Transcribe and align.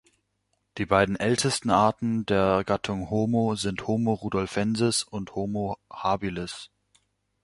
Die 0.79 0.87
beiden 0.87 1.15
ältesten 1.15 1.69
Arten 1.69 2.25
der 2.25 2.63
Gattung 2.65 3.11
"Homo" 3.11 3.53
sind 3.53 3.85
"Homo 3.85 4.13
rudolfensis" 4.13 5.03
und 5.03 5.35
"Homo 5.35 5.77
habilis". 5.91 6.71